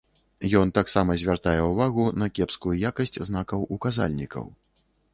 [0.61, 4.53] Ён таксама звяртае ўвагу на кепскую якасць знакаў-указальнікаў.